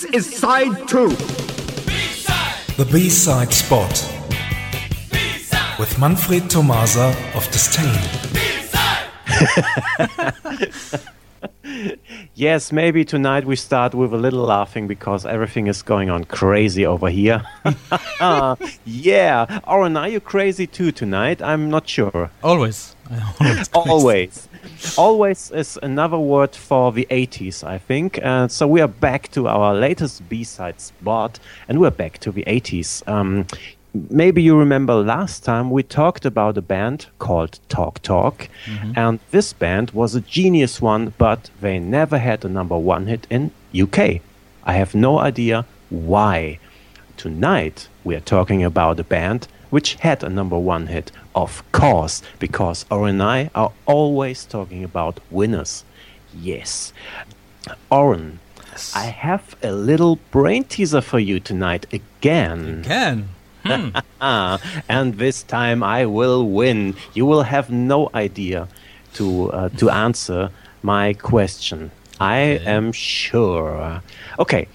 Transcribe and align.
This 0.00 0.28
is 0.28 0.34
side 0.38 0.88
two. 0.88 1.10
The 2.78 2.88
B-side 2.90 3.52
spot 3.52 3.90
with 5.78 5.98
Manfred 5.98 6.48
Tomasa 6.48 7.14
of 7.34 7.46
Disdain. 7.50 8.00
Yes, 12.40 12.72
maybe 12.72 13.04
tonight 13.04 13.44
we 13.44 13.54
start 13.54 13.94
with 13.94 14.14
a 14.14 14.16
little 14.16 14.44
laughing 14.44 14.86
because 14.86 15.26
everything 15.26 15.66
is 15.66 15.82
going 15.82 16.08
on 16.08 16.24
crazy 16.24 16.86
over 16.86 17.10
here. 17.10 17.42
yeah, 18.86 19.60
Oren, 19.66 19.94
are 19.98 20.08
you 20.08 20.20
crazy 20.20 20.66
too 20.66 20.90
tonight? 20.90 21.42
I'm 21.42 21.68
not 21.68 21.86
sure. 21.86 22.30
Always. 22.42 22.96
Always. 23.74 24.48
Always 24.96 25.50
is 25.50 25.78
another 25.82 26.18
word 26.18 26.56
for 26.56 26.92
the 26.92 27.06
80s, 27.10 27.62
I 27.62 27.76
think. 27.76 28.18
Uh, 28.24 28.48
so 28.48 28.66
we 28.66 28.80
are 28.80 28.88
back 28.88 29.30
to 29.32 29.46
our 29.46 29.74
latest 29.74 30.26
B-side 30.30 30.80
spot, 30.80 31.38
and 31.68 31.78
we're 31.78 31.90
back 31.90 32.20
to 32.20 32.32
the 32.32 32.44
80s. 32.44 33.06
Um, 33.06 33.46
maybe 33.94 34.42
you 34.42 34.56
remember 34.56 34.94
last 34.94 35.44
time 35.44 35.70
we 35.70 35.82
talked 35.82 36.24
about 36.24 36.56
a 36.56 36.62
band 36.62 37.06
called 37.18 37.58
Talk 37.68 38.00
Talk, 38.02 38.48
mm-hmm. 38.64 38.92
and 38.96 39.18
this 39.30 39.52
band 39.52 39.90
was 39.92 40.14
a 40.14 40.20
genius 40.20 40.80
one, 40.80 41.14
but 41.18 41.50
they 41.60 41.78
never 41.78 42.18
had 42.18 42.44
a 42.44 42.48
number 42.48 42.78
one 42.78 43.06
hit 43.06 43.26
in 43.30 43.50
UK. 43.74 44.20
I 44.64 44.74
have 44.74 44.94
no 44.94 45.18
idea 45.18 45.66
why. 45.88 46.58
Tonight 47.16 47.88
we 48.04 48.14
are 48.14 48.20
talking 48.20 48.64
about 48.64 49.00
a 49.00 49.04
band 49.04 49.46
which 49.70 49.94
had 49.96 50.22
a 50.22 50.28
number 50.28 50.58
one 50.58 50.88
hit, 50.88 51.12
of 51.34 51.62
course, 51.72 52.22
because 52.38 52.84
Oren 52.90 53.20
and 53.20 53.22
I 53.22 53.50
are 53.54 53.72
always 53.86 54.44
talking 54.44 54.82
about 54.84 55.20
winners. 55.30 55.84
Yes. 56.34 56.92
Oren, 57.90 58.40
I 58.94 59.04
have 59.04 59.56
a 59.62 59.72
little 59.72 60.16
brain 60.30 60.64
teaser 60.64 61.00
for 61.00 61.18
you 61.18 61.40
tonight 61.40 61.86
again. 61.92 62.82
Can. 62.84 63.28
Ah, 64.20 64.60
and 64.88 65.14
this 65.14 65.42
time 65.42 65.82
I 65.82 66.04
will 66.06 66.46
win. 66.46 66.94
You 67.14 67.24
will 67.26 67.42
have 67.42 67.70
no 67.70 68.10
idea 68.14 68.68
to 69.14 69.50
uh, 69.52 69.68
to 69.78 69.90
answer 69.90 70.50
my 70.82 71.14
question. 71.14 71.90
I 72.20 72.60
am 72.66 72.92
sure. 72.92 74.02
Okay, 74.38 74.68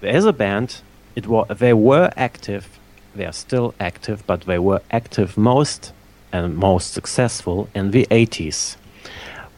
there's 0.00 0.24
a 0.24 0.32
band. 0.32 0.80
It 1.16 1.26
was 1.26 1.48
they 1.58 1.72
were 1.72 2.10
active. 2.16 2.78
They 3.14 3.26
are 3.26 3.32
still 3.32 3.74
active, 3.80 4.22
but 4.26 4.42
they 4.42 4.58
were 4.58 4.80
active 4.90 5.36
most 5.36 5.92
and 6.32 6.56
most 6.56 6.92
successful 6.92 7.68
in 7.74 7.90
the 7.90 8.06
80s. 8.10 8.76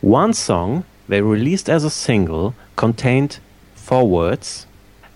One 0.01 0.33
song 0.33 0.85
they 1.09 1.21
released 1.21 1.69
as 1.69 1.85
a 1.85 1.91
single 1.91 2.55
contained 2.77 3.41
four 3.75 4.09
words 4.09 4.67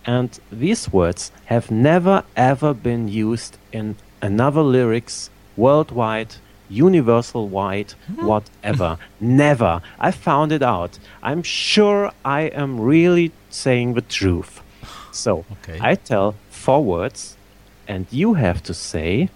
and 0.06 0.38
these 0.52 0.92
words 0.92 1.32
have 1.46 1.70
never 1.70 2.24
ever 2.36 2.74
been 2.74 3.08
used 3.08 3.58
in 3.72 3.96
another 4.20 4.62
lyrics 4.62 5.30
worldwide 5.56 6.34
universal 6.68 7.48
wide 7.48 7.92
hmm. 8.06 8.26
whatever. 8.26 8.98
Never. 9.20 9.82
I 9.98 10.10
found 10.10 10.52
it 10.52 10.62
out. 10.62 10.98
I'm 11.22 11.42
sure 11.42 12.10
i 12.24 12.42
am 12.42 12.80
really 12.80 13.32
saying 13.50 13.94
the 13.94 14.00
truth. 14.02 14.62
So 15.12 15.44
Okay. 15.52 15.78
i 15.80 15.94
tell 15.94 16.34
four 16.50 16.82
words 16.84 17.36
and 17.86 18.06
you 18.10 18.34
have 18.34 18.62
to 18.62 18.74
say 18.74 19.28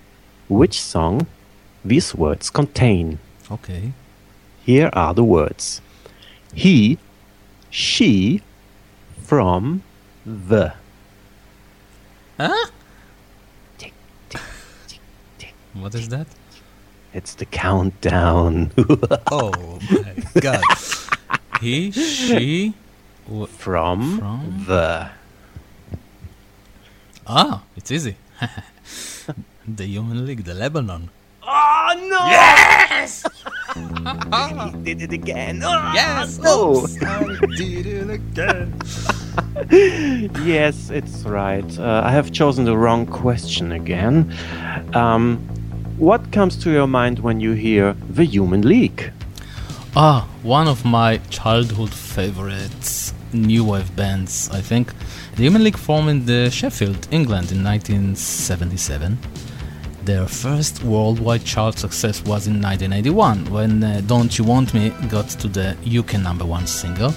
which 0.48 0.80
song 0.80 1.27
these 1.84 2.14
words 2.14 2.50
contain. 2.50 3.19
Okay. 3.50 3.92
here 4.64 4.91
are 4.92 5.14
the 5.14 5.25
words. 5.25 5.80
He 6.55 6.98
she 7.70 8.42
from 9.22 9.82
the 10.29 10.73
Huh? 12.37 12.67
tick 13.79 13.93
tick 14.29 14.41
tick 14.87 15.01
tick 15.39 15.55
What 15.75 15.95
is 15.95 16.09
that? 16.11 16.27
It's 17.15 17.34
the 17.34 17.47
countdown. 17.47 18.71
Oh 19.33 19.78
my 19.91 20.15
god. 20.41 20.62
he, 21.61 21.91
she. 21.91 22.75
w- 23.27 23.47
From, 23.47 24.19
From? 24.19 24.65
the. 24.69 25.11
Ah, 27.27 27.62
it's 27.77 27.91
easy. 27.91 28.17
the 29.67 29.84
Human 29.87 30.25
League, 30.27 30.44
the 30.44 30.55
Lebanon. 30.55 31.11
Oh 31.43 31.93
no! 32.12 32.27
Yes! 32.28 33.25
he 34.84 34.94
did 34.94 35.03
it 35.03 35.12
again. 35.12 35.62
Oh, 35.65 35.93
Yes! 35.94 36.38
no! 36.38 36.87
did 37.56 37.87
it 37.87 38.11
again. 38.11 38.78
yes, 39.71 40.91
it's 40.91 41.25
right. 41.25 41.78
Uh, 41.78 42.03
I 42.04 42.10
have 42.10 42.32
chosen 42.32 42.65
the 42.65 42.76
wrong 42.76 43.06
question 43.06 43.72
again. 43.72 44.34
Um, 44.94 45.38
what 45.99 46.31
comes 46.32 46.56
to 46.62 46.71
your 46.71 46.87
mind 46.87 47.19
when 47.19 47.41
you 47.41 47.53
hear 47.53 47.94
the 48.10 48.25
Human 48.25 48.62
League? 48.62 49.12
Ah, 49.97 50.28
one 50.43 50.69
of 50.69 50.84
my 50.84 51.19
childhood 51.31 51.93
favorites 51.93 53.15
new 53.32 53.65
wave 53.65 53.94
bands, 53.97 54.49
I 54.53 54.60
think. 54.60 54.93
The 55.37 55.43
Human 55.43 55.65
League 55.65 55.76
formed 55.76 56.09
in 56.09 56.26
the 56.26 56.50
Sheffield, 56.50 57.09
England 57.10 57.53
in 57.53 57.62
1977. 57.62 59.19
Their 60.05 60.26
first 60.26 60.82
worldwide 60.82 61.44
chart 61.44 61.78
success 61.78 62.22
was 62.22 62.47
in 62.47 62.62
1981 62.62 63.50
when 63.50 63.84
uh, 63.84 64.00
Don't 64.06 64.38
You 64.38 64.44
Want 64.44 64.72
Me 64.72 64.91
got 65.09 65.28
to 65.31 65.49
the 65.49 65.76
UK 65.87 66.15
number 66.15 66.44
one 66.44 66.66
single. 66.66 67.12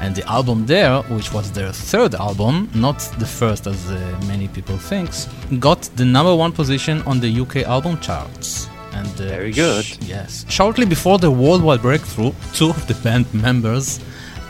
And 0.00 0.14
the 0.14 0.24
album 0.28 0.64
Dare, 0.64 1.02
which 1.08 1.32
was 1.32 1.50
their 1.50 1.72
third 1.72 2.14
album, 2.14 2.70
not 2.74 2.98
the 3.18 3.26
first 3.26 3.66
as 3.66 3.90
uh, 3.90 3.96
many 4.28 4.46
people 4.48 4.76
think, 4.78 5.10
got 5.58 5.82
the 5.96 6.04
number 6.04 6.34
one 6.34 6.52
position 6.52 7.02
on 7.02 7.18
the 7.20 7.40
UK 7.40 7.56
album 7.66 7.98
charts. 8.00 8.68
And 8.92 9.08
uh, 9.20 9.24
Very 9.24 9.52
good. 9.52 9.84
sh- 9.84 9.96
yes. 10.02 10.44
Shortly 10.48 10.86
before 10.86 11.18
the 11.18 11.30
worldwide 11.30 11.82
breakthrough, 11.82 12.32
two 12.54 12.70
of 12.70 12.86
the 12.86 12.94
band 13.02 13.26
members, 13.34 14.00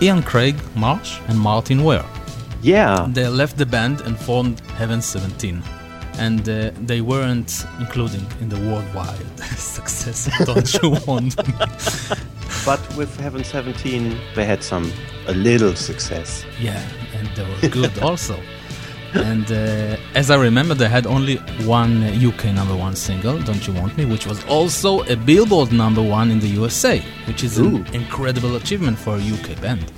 Ian 0.03 0.23
Craig 0.23 0.57
Marsh 0.77 1.19
and 1.29 1.39
Martyn 1.41 1.83
Ware, 1.83 2.05
Yeah. 2.63 3.07
they 3.11 3.27
left 3.29 3.57
the 3.57 3.67
band 3.67 4.01
and 4.03 4.19
formed 4.19 4.61
Heaven 4.77 5.01
17. 5.01 5.63
And 6.19 6.41
uh, 6.49 6.73
they 6.87 7.01
weren't 7.01 7.65
including 7.79 8.27
in 8.41 8.49
the 8.49 8.57
worldwide 8.69 9.39
success. 9.57 10.29
Don't 10.45 10.83
you 10.83 10.91
want 11.07 11.37
me? 11.49 11.55
But 12.69 12.97
with 12.99 13.19
Heaven 13.19 13.43
17, 13.45 14.15
they 14.35 14.45
had 14.45 14.63
some, 14.63 14.93
a 15.27 15.33
little 15.33 15.75
success. 15.75 16.45
Yeah, 16.61 16.87
and 17.15 17.27
they 17.35 17.43
were 17.43 17.69
good 17.71 17.99
also. 18.03 18.39
And 19.15 19.51
uh, 19.51 19.97
as 20.15 20.31
I 20.31 20.37
remember, 20.37 20.75
they 20.75 20.87
had 20.87 21.07
only 21.07 21.37
one 21.65 22.05
UK 22.05 22.45
number 22.53 22.77
one 22.77 22.95
single, 22.95 23.39
Don't 23.39 23.67
You 23.67 23.73
Want 23.73 23.97
Me, 23.97 24.05
which 24.05 24.27
was 24.27 24.45
also 24.45 25.03
a 25.05 25.17
Billboard 25.17 25.73
number 25.73 26.03
one 26.03 26.31
in 26.31 26.41
the 26.41 26.49
USA, 26.49 27.01
which 27.27 27.43
is 27.43 27.59
Ooh. 27.59 27.77
an 27.77 27.87
incredible 27.95 28.57
achievement 28.57 28.99
for 28.99 29.17
a 29.17 29.23
UK 29.37 29.59
band. 29.63 29.91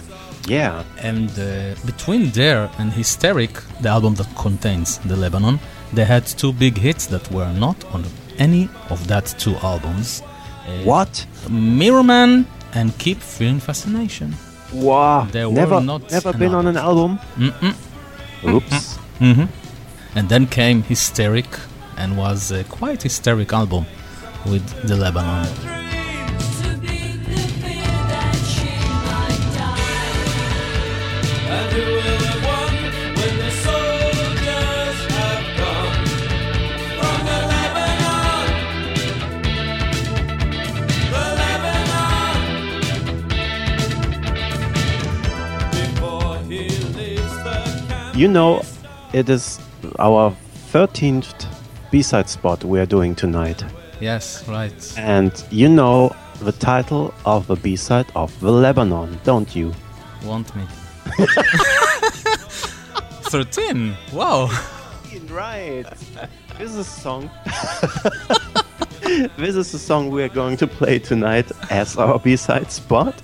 Yeah. 0.46 0.84
And 0.98 1.28
uh, 1.40 1.74
between 1.84 2.30
Dare 2.30 2.70
and 2.78 2.92
Hysteric, 2.92 3.50
the 3.80 3.88
album 3.88 4.14
that 4.14 4.28
contains 4.36 4.98
the 4.98 5.16
Lebanon, 5.16 5.58
they 5.92 6.04
had 6.04 6.24
two 6.24 6.52
big 6.52 6.78
hits 6.78 7.06
that 7.06 7.28
were 7.32 7.52
not 7.52 7.84
on 7.92 8.04
any 8.38 8.68
of 8.90 9.04
that 9.08 9.26
two 9.40 9.56
albums. 9.56 10.22
Uh, 10.22 10.84
What? 10.84 11.26
Mirror 11.48 12.04
Man 12.04 12.46
and 12.74 12.96
Keep 12.98 13.18
Feeling 13.18 13.60
Fascination. 13.60 14.34
Wow. 14.72 15.26
They 15.30 15.44
were 15.44 15.52
never, 15.52 15.80
not 15.80 16.10
never 16.10 16.32
been 16.32 16.54
on 16.54 16.66
an 16.66 16.76
album. 16.76 17.18
Mm-mm. 17.36 17.74
Oops. 18.44 18.96
hmm 19.18 19.44
And 20.14 20.28
then 20.28 20.46
came 20.46 20.82
Hysteric 20.82 21.46
and 21.96 22.16
was 22.16 22.50
a 22.50 22.64
quite 22.64 23.02
hysteric 23.02 23.52
album 23.52 23.84
with 24.46 24.64
the 24.88 24.96
Lebanon. 24.96 25.79
You 48.20 48.28
know, 48.28 48.60
it 49.14 49.30
is 49.30 49.58
our 49.98 50.36
13th 50.74 51.46
B-side 51.90 52.28
spot 52.28 52.62
we 52.62 52.78
are 52.78 52.84
doing 52.84 53.14
tonight. 53.14 53.64
Yes, 53.98 54.46
right. 54.46 54.94
And 54.98 55.32
you 55.50 55.70
know 55.70 56.14
the 56.42 56.52
title 56.52 57.14
of 57.24 57.46
the 57.46 57.56
B-side 57.56 58.12
of 58.14 58.38
the 58.40 58.52
Lebanon, 58.52 59.18
don't 59.24 59.56
you? 59.56 59.72
Want 60.22 60.54
me? 60.54 60.66
13. 63.22 63.96
Wow. 64.12 64.50
Right. 65.30 65.86
This 66.58 66.72
is 66.72 66.76
a 66.76 66.84
song. 66.84 67.30
this 69.38 69.56
is 69.56 69.72
the 69.72 69.78
song 69.78 70.10
we 70.10 70.22
are 70.22 70.28
going 70.28 70.58
to 70.58 70.66
play 70.66 70.98
tonight 70.98 71.50
as 71.70 71.96
our 71.96 72.18
B-side 72.18 72.70
spot. 72.70 73.14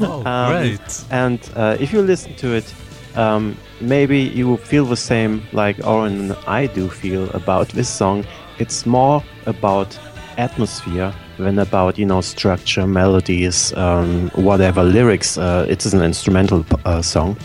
Oh, 0.00 0.24
Um, 0.24 0.52
great. 0.52 1.04
And 1.10 1.38
uh, 1.54 1.76
if 1.78 1.92
you 1.92 2.00
listen 2.00 2.34
to 2.36 2.54
it, 2.54 2.74
um, 3.14 3.54
maybe 3.80 4.18
you 4.20 4.56
feel 4.56 4.84
the 4.84 4.96
same 4.96 5.42
like 5.52 5.78
Oren 5.86 6.30
and 6.30 6.32
I 6.46 6.66
do 6.66 6.88
feel 6.88 7.30
about 7.30 7.68
this 7.68 7.88
song. 7.88 8.24
It's 8.58 8.86
more 8.86 9.22
about 9.46 9.98
atmosphere 10.36 11.12
than 11.38 11.58
about 11.58 11.98
you 11.98 12.06
know 12.06 12.20
structure, 12.20 12.86
melodies, 12.86 13.72
um, 13.74 14.30
whatever 14.34 14.82
lyrics. 14.82 15.38
Uh, 15.38 15.66
it 15.68 15.84
is 15.86 15.94
an 15.94 16.02
instrumental 16.02 16.64
uh, 16.84 17.02
song, 17.02 17.36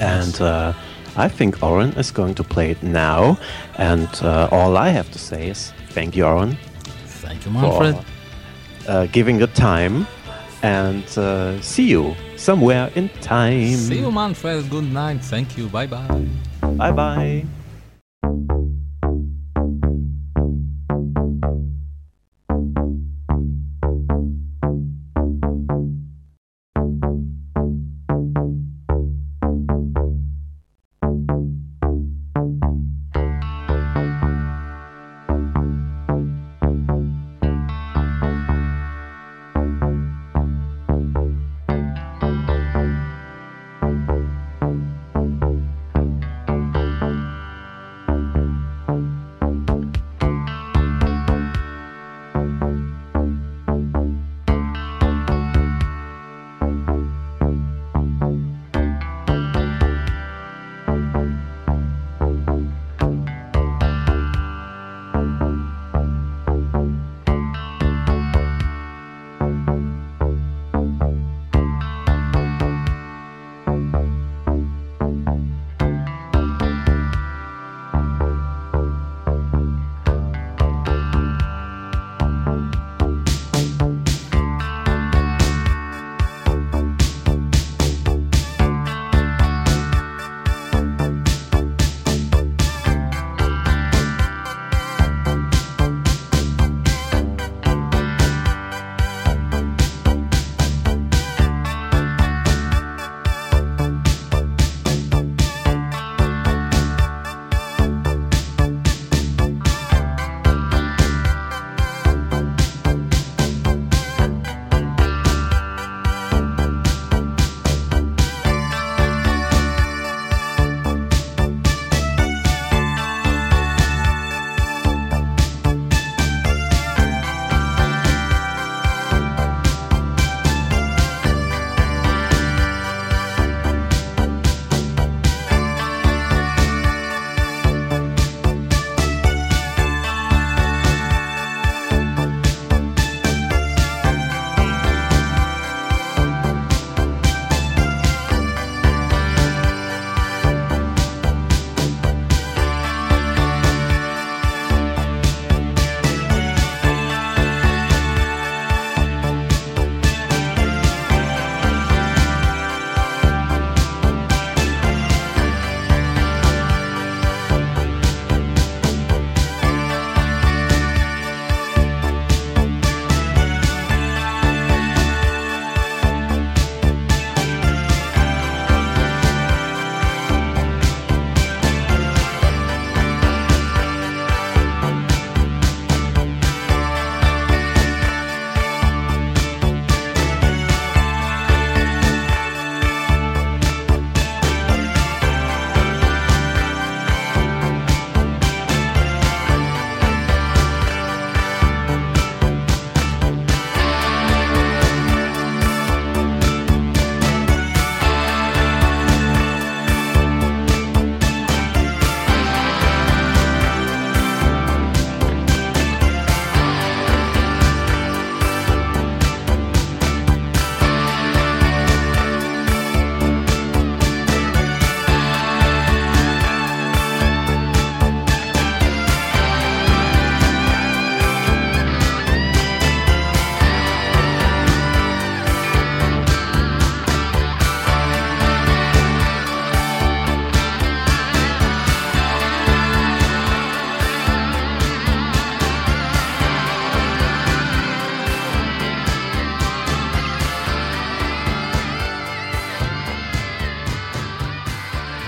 and 0.00 0.40
uh, 0.40 0.72
I 1.16 1.28
think 1.28 1.62
Oren 1.62 1.92
is 1.98 2.10
going 2.10 2.34
to 2.34 2.44
play 2.44 2.70
it 2.70 2.82
now. 2.82 3.38
And 3.76 4.08
uh, 4.22 4.48
all 4.50 4.76
I 4.76 4.88
have 4.88 5.10
to 5.12 5.18
say 5.18 5.48
is 5.48 5.72
thank 5.90 6.16
you, 6.16 6.24
Oren, 6.24 6.56
Thank 7.06 7.44
you, 7.44 7.52
Manfred. 7.52 7.96
for 7.96 8.90
uh, 8.90 9.06
giving 9.06 9.38
the 9.38 9.48
time, 9.48 10.06
and 10.62 11.04
uh, 11.18 11.60
see 11.60 11.88
you 11.88 12.14
somewhere 12.42 12.90
in 12.94 13.08
time. 13.20 13.76
See 13.76 14.00
you, 14.00 14.10
Manfred. 14.10 14.68
Good 14.68 14.92
night. 14.92 15.22
Thank 15.22 15.56
you. 15.56 15.68
Bye 15.68 15.86
bye. 15.86 16.26
Bye 16.60 16.92
bye. 16.92 17.61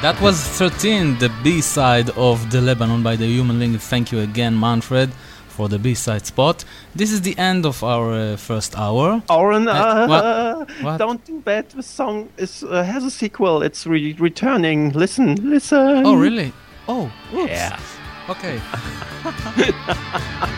That 0.04 0.20
was 0.20 0.36
13, 0.38 1.18
the 1.18 1.32
B 1.42 1.62
side 1.62 2.10
of 2.10 2.50
The 2.50 2.60
Lebanon 2.60 3.02
by 3.02 3.16
the 3.16 3.24
Human 3.26 3.58
League. 3.58 3.80
Thank 3.80 4.12
you 4.12 4.20
again, 4.20 4.54
Manfred, 4.60 5.10
for 5.48 5.66
the 5.66 5.78
B 5.78 5.94
side 5.94 6.26
spot. 6.26 6.62
This 6.94 7.10
is 7.10 7.22
the 7.22 7.34
end 7.38 7.64
of 7.64 7.82
our 7.82 8.12
uh, 8.12 8.36
first 8.36 8.76
hour. 8.76 9.22
Oren, 9.30 9.66
Uh, 9.66 10.06
what? 10.06 10.68
What? 10.82 10.98
don't 10.98 11.24
do 11.24 11.40
that. 11.46 11.70
The 11.70 11.82
song 11.82 12.28
is 12.36 12.62
uh, 12.62 12.82
has 12.82 13.02
a 13.04 13.10
sequel. 13.10 13.62
It's 13.62 13.86
re- 13.86 14.12
returning. 14.18 14.90
Listen, 14.92 15.36
listen. 15.36 16.04
Oh, 16.04 16.16
really? 16.16 16.52
Oh, 16.86 17.10
oops. 17.32 17.50
Yeah. 17.50 17.80
Okay. 18.28 18.60